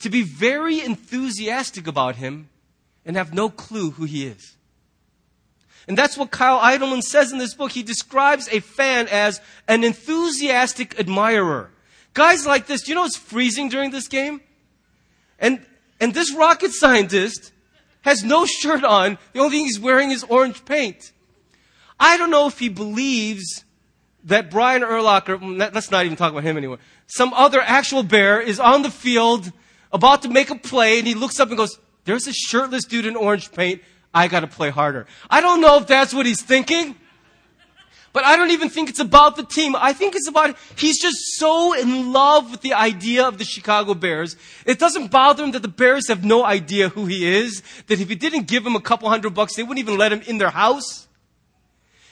[0.00, 2.48] to be very enthusiastic about him
[3.04, 4.56] and have no clue who he is.
[5.88, 7.72] And that's what Kyle Idleman says in this book.
[7.72, 11.70] He describes a fan as an enthusiastic admirer.
[12.14, 14.40] Guys like this, you know it's freezing during this game?
[15.38, 15.64] And,
[16.00, 17.52] and this rocket scientist
[18.02, 19.18] has no shirt on.
[19.32, 21.12] The only thing he's wearing is orange paint.
[21.98, 23.64] I don't know if he believes
[24.24, 25.38] that Brian Urlacher,
[25.74, 29.52] let's not even talk about him anymore, some other actual bear is on the field
[29.92, 33.06] about to make a play, and he looks up and goes, There's a shirtless dude
[33.06, 33.82] in orange paint.
[34.12, 35.06] I got to play harder.
[35.28, 36.96] I don't know if that's what he's thinking.
[38.12, 39.76] But I don't even think it's about the team.
[39.76, 43.94] I think it's about, he's just so in love with the idea of the Chicago
[43.94, 44.34] Bears.
[44.66, 48.08] It doesn't bother him that the Bears have no idea who he is, that if
[48.08, 50.50] he didn't give him a couple hundred bucks, they wouldn't even let him in their
[50.50, 51.06] house.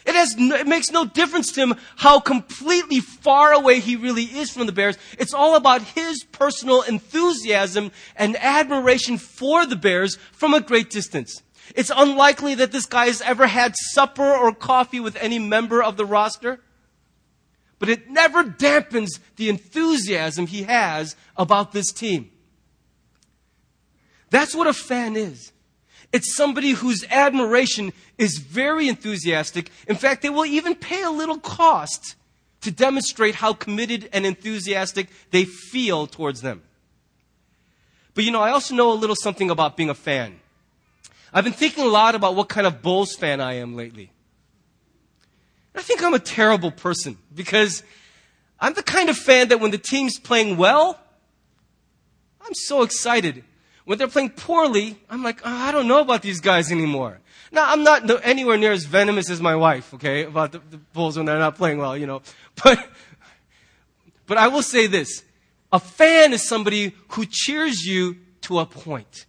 [0.08, 4.50] It, has, it makes no difference to him how completely far away he really is
[4.50, 4.96] from the Bears.
[5.18, 11.42] It's all about his personal enthusiasm and admiration for the Bears from a great distance.
[11.76, 15.98] It's unlikely that this guy has ever had supper or coffee with any member of
[15.98, 16.62] the roster,
[17.78, 22.30] but it never dampens the enthusiasm he has about this team.
[24.30, 25.52] That's what a fan is.
[26.12, 29.70] It's somebody whose admiration is very enthusiastic.
[29.86, 32.16] In fact, they will even pay a little cost
[32.62, 36.62] to demonstrate how committed and enthusiastic they feel towards them.
[38.14, 40.40] But you know, I also know a little something about being a fan.
[41.32, 44.10] I've been thinking a lot about what kind of Bulls fan I am lately.
[45.74, 47.82] I think I'm a terrible person because
[48.58, 50.98] I'm the kind of fan that when the team's playing well,
[52.44, 53.44] I'm so excited.
[53.88, 57.20] When they're playing poorly, I'm like, oh, I don't know about these guys anymore.
[57.50, 61.16] Now, I'm not anywhere near as venomous as my wife, okay, about the, the Bulls
[61.16, 62.20] when they're not playing well, you know.
[62.62, 62.86] But,
[64.26, 65.24] but I will say this.
[65.72, 69.24] A fan is somebody who cheers you to a point.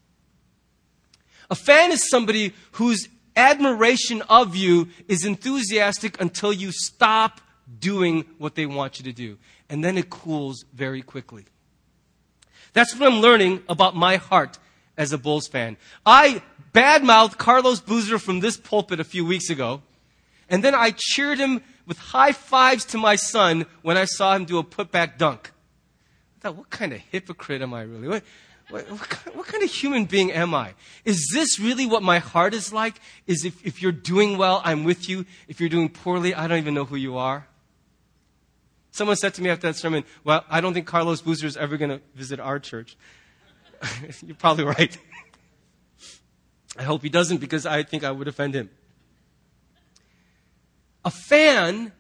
[1.50, 7.40] A fan is somebody whose admiration of you is enthusiastic until you stop
[7.80, 9.38] doing what they want you to do.
[9.70, 11.46] And then it cools very quickly.
[12.74, 14.60] That's what I'm learning about my heart
[14.98, 15.78] as a Bulls fan.
[16.06, 16.42] I
[16.74, 19.82] badmouthed Carlos Boozer from this pulpit a few weeks ago.
[20.50, 24.46] And then I cheered him with high fives to my son when I saw him
[24.46, 25.52] do a putback dunk.
[26.38, 28.08] I thought, what kind of hypocrite am I really?
[28.08, 28.24] What,
[28.70, 30.74] what, what, kind, kind of human being am I?
[31.06, 33.00] Is this really what my heart is like?
[33.26, 35.26] Is if, if you're doing well, I'm with you.
[35.48, 37.48] If you're doing poorly, I don't even know who you are.
[38.92, 41.78] Someone said to me after that sermon, Well, I don't think Carlos Boozer is ever
[41.78, 42.98] going to visit our church.
[44.26, 44.98] You're probably right.
[46.78, 48.70] I hope he doesn't because I think I would offend him.
[51.06, 51.92] A fan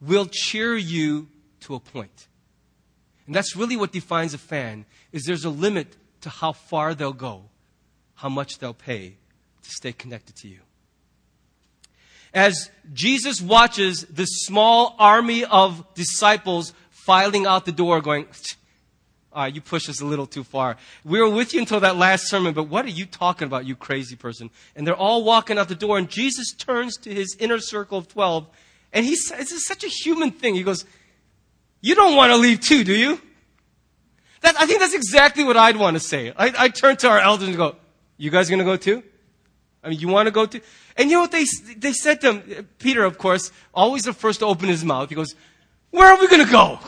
[0.00, 1.28] will cheer you
[1.60, 2.28] to a point.
[3.26, 7.12] And that's really what defines a fan is there's a limit to how far they'll
[7.12, 7.44] go,
[8.14, 9.16] how much they'll pay
[9.62, 10.60] to stay connected to you.
[12.32, 18.26] As Jesus watches this small army of disciples filing out the door going,
[19.32, 20.76] all right, you push us a little too far.
[21.04, 23.76] We were with you until that last sermon, but what are you talking about, you
[23.76, 24.50] crazy person?
[24.74, 28.08] And they're all walking out the door, and Jesus turns to his inner circle of
[28.08, 28.48] 12,
[28.92, 30.56] and he says, it's such a human thing.
[30.56, 30.84] He goes,
[31.80, 33.20] You don't want to leave too, do you?
[34.40, 36.32] That, I think that's exactly what I'd want to say.
[36.36, 37.76] I, I turn to our elders and go,
[38.16, 39.04] You guys going to go too?
[39.82, 40.60] I mean, you want to go to?
[40.96, 42.68] And you know what they, they said to him?
[42.78, 45.08] Peter, of course, always the first to open his mouth.
[45.08, 45.34] He goes,
[45.90, 46.78] Where are we going to go?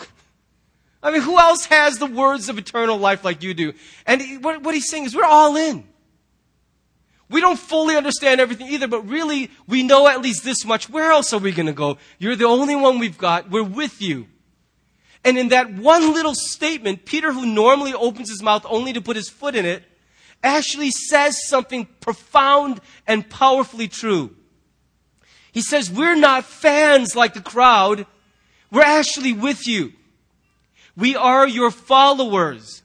[1.03, 3.73] I mean, who else has the words of eternal life like you do?
[4.07, 5.85] And he, what, what he's saying is, we're all in.
[7.29, 10.91] We don't fully understand everything either, but really, we know at least this much.
[10.91, 11.97] Where else are we going to go?
[12.19, 13.51] You're the only one we've got.
[13.51, 14.27] We're with you.
[15.25, 19.17] And in that one little statement, Peter, who normally opens his mouth only to put
[19.17, 19.83] his foot in it,
[20.43, 24.35] actually says something profound and powerfully true.
[25.53, 28.07] He says, We're not fans like the crowd.
[28.71, 29.93] We're actually with you.
[30.97, 32.83] We are your followers.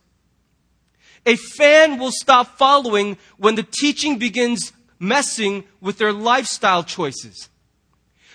[1.25, 7.49] A fan will stop following when the teaching begins messing with their lifestyle choices.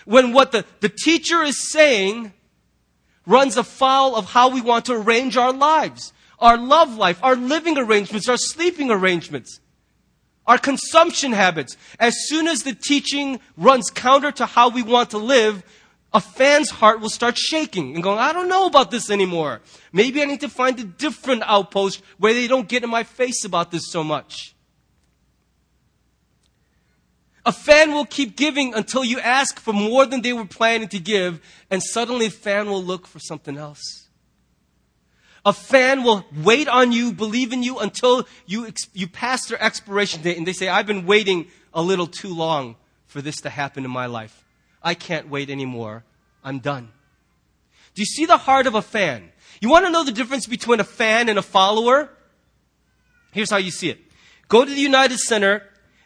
[0.05, 2.33] When what the, the teacher is saying
[3.25, 7.77] runs afoul of how we want to arrange our lives, our love life, our living
[7.77, 9.61] arrangements, our sleeping arrangements,
[10.45, 11.77] our consumption habits.
[11.99, 15.63] As soon as the teaching runs counter to how we want to live,
[16.13, 19.61] a fan's heart will start shaking and going, I don't know about this anymore.
[19.93, 23.45] Maybe I need to find a different outpost where they don't get in my face
[23.45, 24.53] about this so much.
[27.45, 30.99] A fan will keep giving until you ask for more than they were planning to
[30.99, 34.02] give, and suddenly a fan will look for something else.
[35.45, 40.21] A fan will wait on you, believe in you until you, you pass their expiration
[40.21, 42.75] date and they say, I've been waiting a little too long
[43.07, 44.45] for this to happen in my life.
[44.81, 46.03] I can't wait anymore.
[46.43, 46.89] I'm done.
[47.93, 49.29] Do you see the heart of a fan?
[49.59, 52.09] You want to know the difference between a fan and a follower?
[53.31, 53.99] Here's how you see it.
[54.47, 55.63] Go to the United Center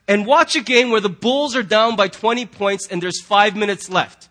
[0.08, 3.56] and watch a game where the Bulls are down by 20 points and there's five
[3.56, 4.30] minutes left.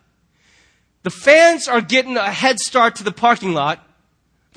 [1.03, 3.86] The fans are getting a head start to the parking lot.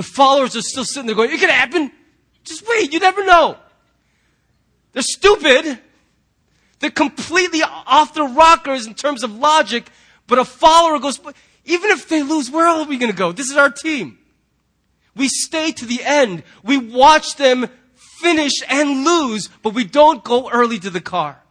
[0.00, 1.92] The followers are still sitting there going, it could happen.
[2.42, 3.58] Just wait, you never know.
[4.92, 5.78] They're stupid.
[6.78, 9.90] They're completely off the rockers in terms of logic,
[10.26, 11.20] but a follower goes,
[11.66, 13.30] even if they lose, where are we going to go?
[13.32, 14.16] This is our team.
[15.14, 16.44] We stay to the end.
[16.64, 17.68] We watch them
[18.22, 21.42] finish and lose, but we don't go early to the car.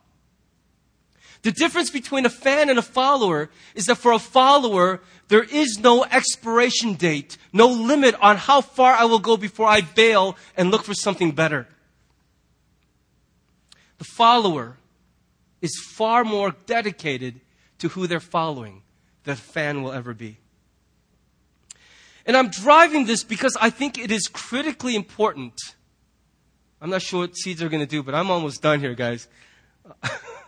[1.43, 5.79] The difference between a fan and a follower is that for a follower, there is
[5.79, 10.71] no expiration date, no limit on how far I will go before I bail and
[10.71, 11.67] look for something better.
[13.99, 14.77] The follower
[15.61, 17.41] is far more dedicated
[17.77, 18.81] to who they're following
[19.23, 20.37] than a fan will ever be.
[22.25, 25.59] And I'm driving this because I think it is critically important.
[26.81, 29.27] I'm not sure what seeds are going to do, but I'm almost done here, guys.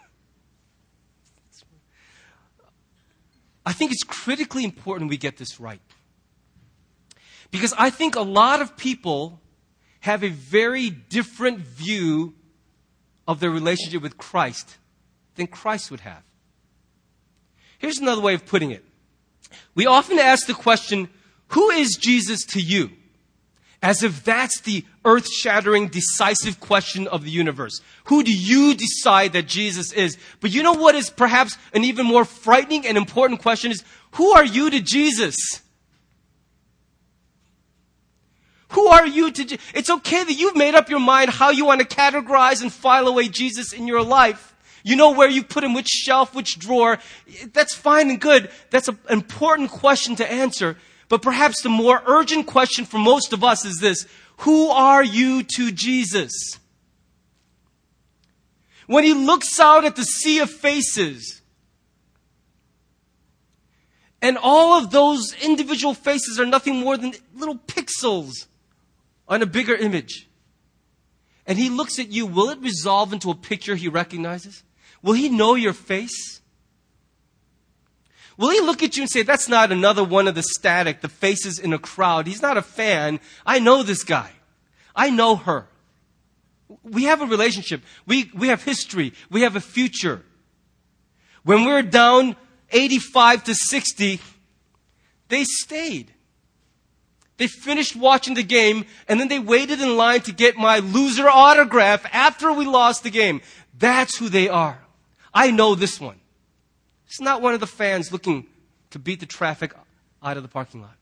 [3.66, 5.82] I think it's critically important we get this right.
[7.52, 9.42] Because I think a lot of people
[10.02, 12.34] have a very different view
[13.28, 14.78] of their relationship with Christ
[15.36, 16.24] than Christ would have.
[17.78, 18.84] Here's another way of putting it.
[19.76, 21.10] We often ask the question,
[21.50, 22.92] who is Jesus to you?
[23.84, 27.82] As if that's the earth shattering, decisive question of the universe.
[28.06, 30.18] Who do you decide that Jesus is?
[30.40, 34.34] But you know what is perhaps an even more frightening and important question is, who
[34.34, 35.36] are you to Jesus?
[38.70, 41.82] Who are you to, it's okay that you've made up your mind how you want
[41.82, 44.56] to categorize and file away Jesus in your life.
[44.84, 47.00] You know where you put him, which shelf, which drawer.
[47.52, 48.50] That's fine and good.
[48.70, 50.78] That's an important question to answer.
[51.12, 54.08] But perhaps the more urgent question for most of us is this
[54.38, 56.32] Who are you to Jesus?
[58.88, 61.42] When he looks out at the sea of faces,
[64.22, 68.46] And all of those individual faces are nothing more than little pixels
[69.28, 70.30] on a bigger image.
[71.46, 72.26] And he looks at you.
[72.26, 74.64] Will it resolve into a picture he recognizes?
[75.02, 76.41] Will he know your face?
[78.42, 81.08] Will he look at you and say, that's not another one of the static, the
[81.08, 82.26] faces in a crowd?
[82.26, 83.20] He's not a fan.
[83.46, 84.32] I know this guy.
[84.96, 85.68] I know her.
[86.82, 87.84] We have a relationship.
[88.08, 89.14] We, we have history.
[89.30, 90.24] We have a future.
[91.44, 92.36] When we we're down
[92.72, 94.20] 85 to 60,
[95.28, 96.12] they stayed.
[97.38, 101.30] They finished watching the game and then they waited in line to get my loser
[101.30, 103.42] autograph after we lost the game.
[103.78, 104.82] That's who they are.
[105.32, 106.21] I know this one.
[107.12, 108.48] It's not one of the fans looking
[108.92, 109.74] to beat the traffic
[110.24, 110.96] out of the parking lot.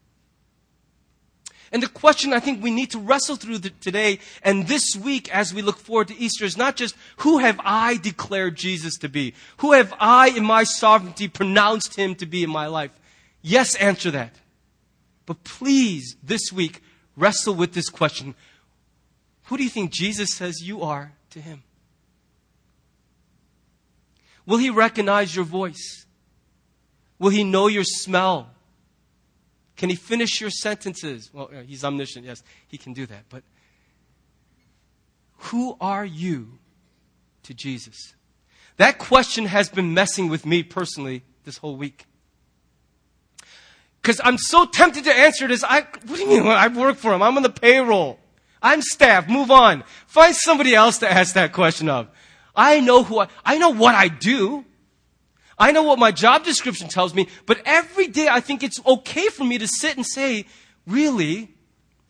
[1.71, 5.53] And the question I think we need to wrestle through today and this week as
[5.53, 9.35] we look forward to Easter is not just who have I declared Jesus to be?
[9.57, 12.89] Who have I in my sovereignty pronounced him to be in my life?
[13.43, 14.33] Yes, answer that.
[15.27, 16.81] But please, this week,
[17.15, 18.33] wrestle with this question.
[19.43, 21.61] Who do you think Jesus says you are to him?
[24.49, 26.07] Will he recognize your voice?
[27.19, 28.49] Will he know your smell?
[29.77, 31.29] Can he finish your sentences?
[31.31, 33.25] Well, he's omniscient, yes, he can do that.
[33.29, 33.43] But
[35.37, 36.57] who are you
[37.43, 38.15] to Jesus?
[38.77, 42.05] That question has been messing with me personally this whole week.
[44.01, 45.63] Because I'm so tempted to answer this.
[45.63, 46.47] I, what do you mean?
[46.47, 47.21] I work for him.
[47.21, 48.19] I'm on the payroll.
[48.63, 49.29] I'm staff.
[49.29, 49.83] Move on.
[50.07, 52.07] Find somebody else to ask that question of.
[52.55, 54.65] I know who I, I know what I do.
[55.57, 59.27] I know what my job description tells me, but every day I think it's okay
[59.27, 60.45] for me to sit and say,
[60.87, 61.49] really,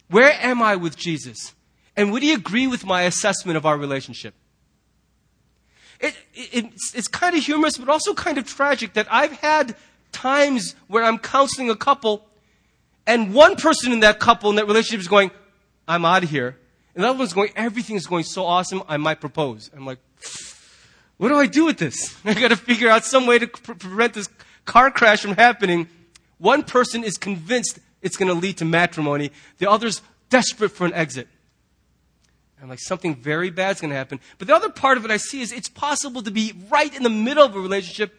[0.09, 1.55] where am I with Jesus?
[1.97, 4.35] And would he agree with my assessment of our relationship?
[5.99, 9.75] It, it, it's, it's kind of humorous, but also kind of tragic that I've had
[10.11, 12.25] times where I'm counseling a couple,
[13.05, 15.31] and one person in that couple in that relationship is going,
[15.87, 16.57] I'm out of here.
[16.95, 19.69] And the other one's going, everything's going so awesome, I might propose.
[19.75, 19.99] I'm like,
[21.17, 22.15] what do I do with this?
[22.25, 24.29] I gotta figure out some way to pre- prevent this
[24.65, 25.87] car crash from happening.
[26.37, 29.31] One person is convinced it's gonna lead to matrimony.
[29.57, 31.27] The other's desperate for an exit.
[32.61, 34.19] I'm like, something very bad's gonna happen.
[34.37, 37.03] But the other part of it I see is it's possible to be right in
[37.03, 38.13] the middle of a relationship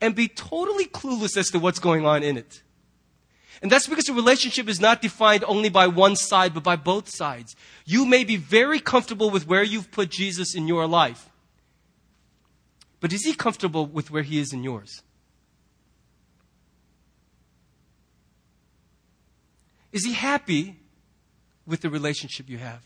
[0.00, 2.62] and be totally clueless as to what's going on in it.
[3.62, 7.08] And that's because a relationship is not defined only by one side, but by both
[7.08, 7.54] sides.
[7.84, 11.29] You may be very comfortable with where you've put Jesus in your life.
[13.00, 15.02] But is he comfortable with where he is in yours?
[19.92, 20.76] Is he happy
[21.66, 22.82] with the relationship you have?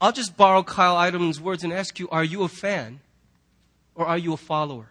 [0.00, 3.00] I'll just borrow Kyle Idleman's words and ask you are you a fan
[3.94, 4.90] or are you a follower?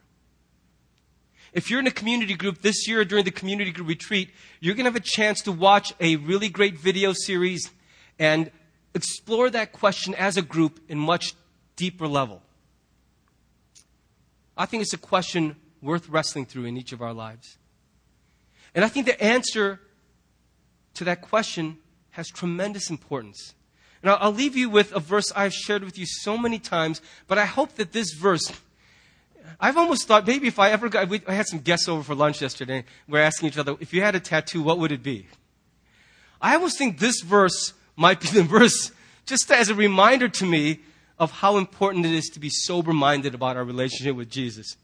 [1.52, 4.86] If you're in a community group this year during the community group retreat, you're going
[4.86, 7.70] to have a chance to watch a really great video series
[8.18, 8.50] and
[8.96, 11.34] explore that question as a group in much
[11.76, 12.42] deeper level.
[14.58, 17.58] I think it's a question worth wrestling through in each of our lives.
[18.76, 19.80] And I think the answer
[20.96, 21.78] to that question
[22.12, 23.54] has tremendous importance.
[24.02, 27.02] And I'll, I'll leave you with a verse I've shared with you so many times,
[27.28, 28.52] but I hope that this verse
[29.60, 32.16] I've almost thought maybe if I ever got, we, I had some guests over for
[32.16, 32.86] lunch yesterday.
[33.08, 35.28] We're asking each other, if you had a tattoo, what would it be?
[36.42, 38.92] I almost think this verse might be the verse
[39.26, 40.80] just as a reminder to me
[41.24, 44.76] of how important it is to be sober minded about our relationship with Jesus.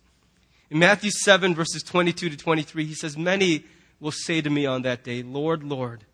[0.69, 3.65] In Matthew 7, verses 22 to 23, he says, Many
[3.99, 6.05] will say to me on that day, Lord, Lord,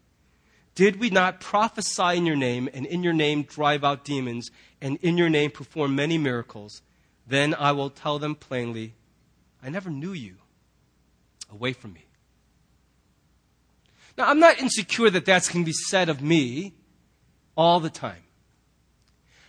[0.74, 4.50] did we not prophesy in your name, and in your name drive out demons,
[4.82, 6.82] and in your name perform many miracles?
[7.28, 8.96] Then I will tell them plainly,
[9.64, 10.36] I never knew you.
[11.52, 12.06] Away from me.
[14.18, 16.74] Now, I'm not insecure that that's going to be said of me
[17.56, 18.25] all the time.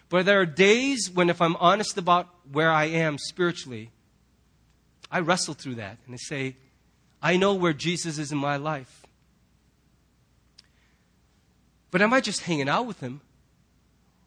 [0.09, 3.91] But there are days when, if I'm honest about where I am spiritually,
[5.11, 6.57] I wrestle through that and I say,
[7.23, 9.05] I know where Jesus is in my life.
[11.91, 13.21] But am I just hanging out with him?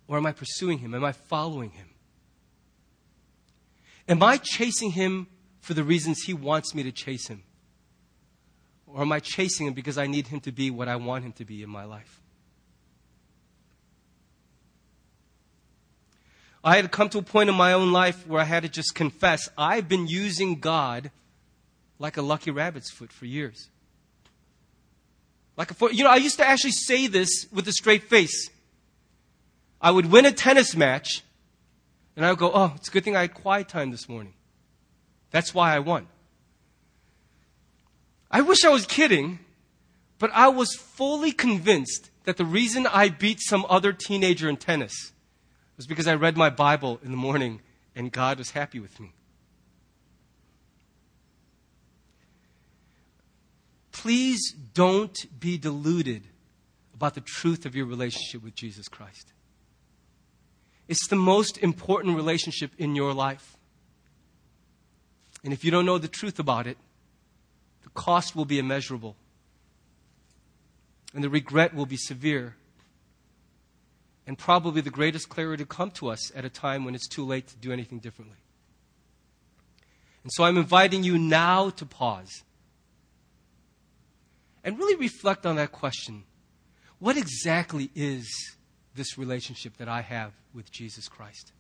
[0.07, 0.95] Or am I pursuing him?
[0.95, 1.88] Am I following him?
[4.07, 5.27] Am I chasing him
[5.59, 7.43] for the reasons he wants me to chase him?
[8.88, 11.32] Or am I chasing him because I need him to be what I want him
[11.34, 12.21] to be in my life?
[16.64, 18.93] I had come to a point in my own life where I had to just
[18.93, 21.12] confess I've been using God
[21.99, 23.70] like a lucky rabbit's foot for years.
[25.55, 28.49] Like a foot, you know, I used to actually say this with a straight face.
[29.82, 31.24] I would win a tennis match
[32.16, 34.34] and I would go, oh, it's a good thing I had quiet time this morning.
[35.32, 36.07] That's why I won.
[38.32, 39.39] I wish I was kidding,
[40.18, 45.14] but I was fully convinced that the reason I beat some other teenager in tennis
[45.80, 47.61] was because I read my Bible in the morning
[47.95, 49.13] and God was happy with me.
[53.93, 56.23] Please don't be deluded
[56.93, 59.32] about the truth of your relationship with Jesus Christ.
[60.89, 63.55] It's the most important relationship in your life.
[65.45, 66.77] And if you don't know the truth about it,
[67.84, 69.15] the cost will be immeasurable.
[71.13, 72.57] And the regret will be severe.
[74.30, 77.25] And probably the greatest clarity to come to us at a time when it's too
[77.25, 78.38] late to do anything differently.
[80.21, 82.43] And so I'm inviting you now to pause
[84.63, 86.25] and really reflect on that question.
[86.99, 88.30] What exactly is
[88.93, 91.51] this relationship that I have with Jesus Christ?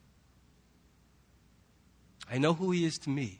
[2.31, 3.39] I know who he is to me,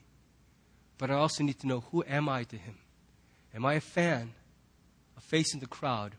[0.98, 2.78] but I also need to know who am I to him?
[3.54, 4.32] Am I a fan,
[5.16, 6.16] a face in the crowd,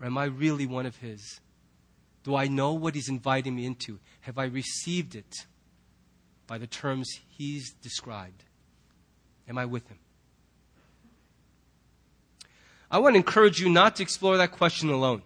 [0.00, 1.38] or am I really one of his?
[2.24, 3.98] Do I know what he's inviting me into?
[4.22, 5.46] Have I received it
[6.46, 8.44] by the terms he's described?
[9.48, 9.98] Am I with him?
[12.90, 15.22] I want to encourage you not to explore that question alone.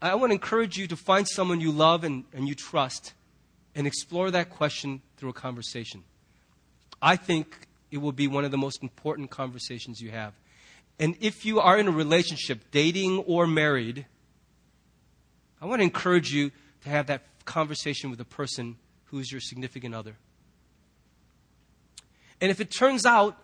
[0.00, 3.12] I want to encourage you to find someone you love and, and you trust
[3.74, 6.04] and explore that question through a conversation.
[7.02, 10.32] I think it will be one of the most important conversations you have.
[10.98, 14.06] And if you are in a relationship, dating or married,
[15.60, 16.50] I want to encourage you
[16.82, 18.76] to have that conversation with the person
[19.06, 20.16] who is your significant other.
[22.40, 23.36] And if it turns out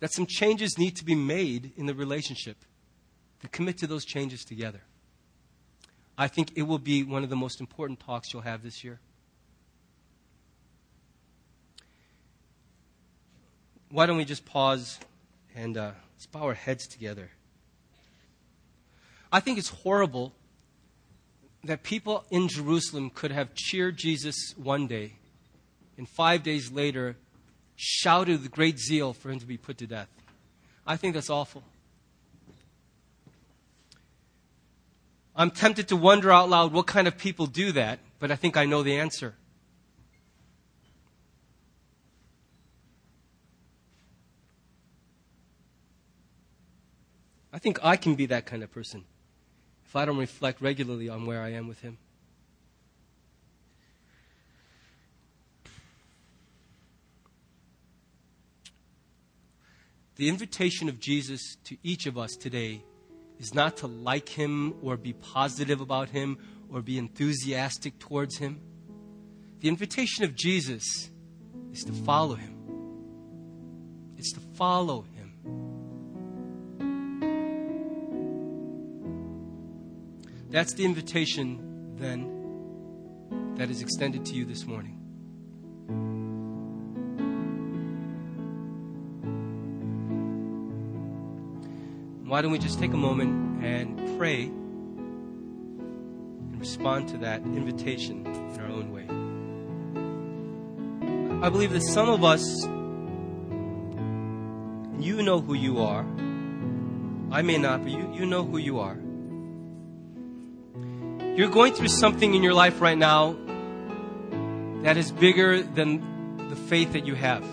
[0.00, 2.56] that some changes need to be made in the relationship,
[3.40, 4.80] to commit to those changes together.
[6.16, 8.98] I think it will be one of the most important talks you'll have this year.
[13.90, 14.98] Why don't we just pause
[15.54, 17.30] and uh, let's bow our heads together?
[19.30, 20.34] I think it's horrible
[21.64, 25.14] that people in Jerusalem could have cheered Jesus one day,
[25.96, 27.16] and five days later,
[27.76, 30.08] shouted with great zeal for him to be put to death.
[30.86, 31.62] I think that's awful.
[35.34, 38.56] I'm tempted to wonder out loud what kind of people do that, but I think
[38.56, 39.34] I know the answer.
[47.52, 49.04] I think I can be that kind of person
[49.88, 51.96] if I don't reflect regularly on where I am with Him.
[60.16, 62.82] The invitation of Jesus to each of us today
[63.38, 66.38] is not to like him or be positive about him
[66.72, 68.60] or be enthusiastic towards him.
[69.60, 71.08] The invitation of Jesus
[71.72, 72.56] is to follow him.
[74.16, 75.17] It's to follow him.
[80.50, 84.94] That's the invitation, then, that is extended to you this morning.
[92.24, 98.60] Why don't we just take a moment and pray and respond to that invitation in
[98.60, 99.04] our own way?
[101.46, 102.62] I believe that some of us,
[104.98, 106.06] you know who you are.
[107.30, 108.96] I may not, but you, you know who you are.
[111.38, 113.36] You're going through something in your life right now
[114.82, 117.44] that is bigger than the faith that you have.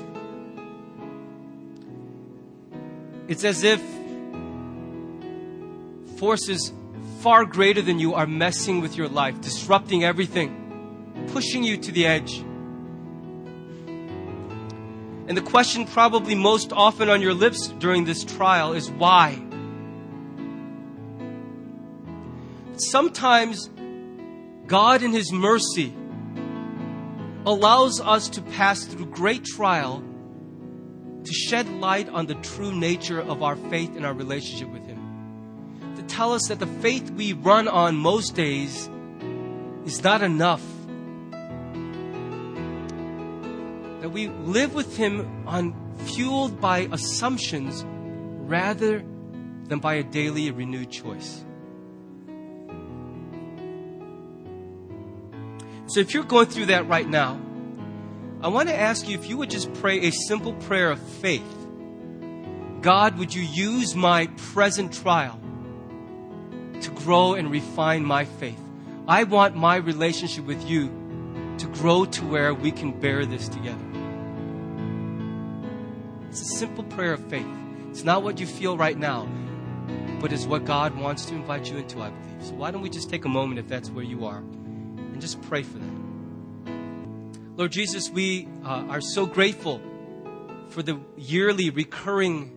[3.27, 3.79] It's as if
[6.17, 6.73] forces
[7.19, 12.07] far greater than you are messing with your life, disrupting everything, pushing you to the
[12.07, 12.39] edge.
[15.27, 19.39] And the question, probably most often on your lips during this trial, is why?
[22.77, 23.69] Sometimes
[24.67, 25.93] God, in His mercy,
[27.45, 30.03] allows us to pass through great trial
[31.23, 35.95] to shed light on the true nature of our faith and our relationship with Him
[35.95, 38.89] To tell us that the faith we run on most days
[39.85, 40.63] is not enough.
[44.01, 45.73] That we live with Him on
[46.05, 49.03] fueled by assumptions rather
[49.67, 51.43] than by a daily renewed choice.
[55.87, 57.39] So if you're going through that right now,
[58.41, 61.43] I want to ask you if you would just pray a simple prayer of faith.
[62.81, 65.39] God, would you use my present trial
[66.81, 68.59] to grow and refine my faith.
[69.07, 70.87] I want my relationship with you
[71.57, 73.83] to grow to where we can bear this together.
[76.29, 77.47] It's a simple prayer of faith.
[77.89, 79.27] It's not what you feel right now,
[80.19, 82.43] but it's what God wants to invite you into, I believe.
[82.43, 84.43] So why don't we just take a moment, if that's where you are,
[85.15, 87.55] and just pray for that.
[87.55, 89.79] Lord Jesus, we uh, are so grateful
[90.67, 92.51] for the yearly recurring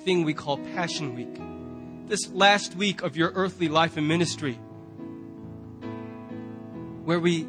[0.00, 2.08] thing we call Passion Week.
[2.08, 4.54] This last week of your earthly life and ministry,
[7.04, 7.46] where we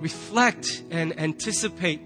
[0.00, 2.00] reflect and anticipate.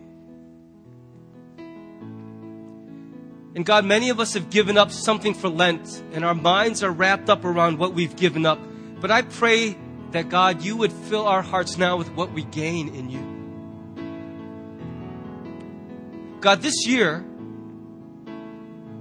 [3.54, 6.92] And God, many of us have given up something for Lent, and our minds are
[6.92, 8.58] wrapped up around what we've given up.
[9.00, 9.78] But I pray
[10.14, 13.34] that God, you would fill our hearts now with what we gain in you.
[16.40, 17.24] God, this year,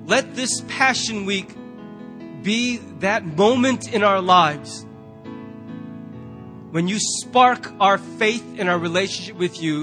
[0.07, 1.55] let this Passion Week
[2.41, 4.88] be that moment in our lives
[6.72, 9.82] when you spark our faith and our relationship with you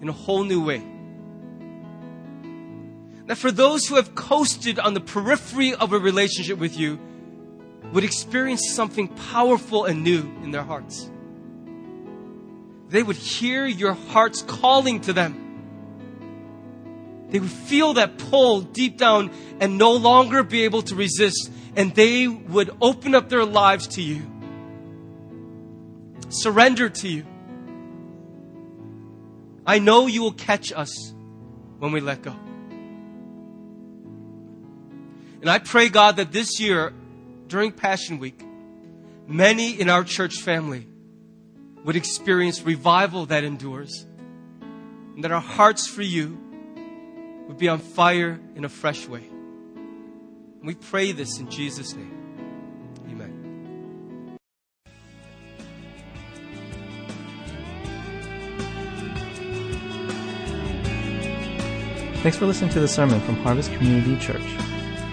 [0.00, 0.82] in a whole new way.
[3.26, 6.98] That for those who have coasted on the periphery of a relationship with you,
[7.92, 11.10] would experience something powerful and new in their hearts.
[12.88, 15.38] They would hear your heart's calling to them.
[17.30, 19.30] They would feel that pull deep down
[19.60, 24.02] and no longer be able to resist, and they would open up their lives to
[24.02, 24.32] you
[26.32, 27.26] surrender to you.
[29.66, 31.12] I know you will catch us
[31.78, 32.34] when we let go.
[35.40, 36.92] And I pray, God, that this year,
[37.52, 38.42] during Passion Week,
[39.26, 40.88] many in our church family
[41.84, 44.06] would experience revival that endures,
[45.14, 46.38] and that our hearts for you
[47.48, 49.24] would be on fire in a fresh way.
[50.62, 52.16] We pray this in Jesus' name.
[53.10, 54.38] Amen.
[62.22, 64.61] Thanks for listening to the sermon from Harvest Community Church.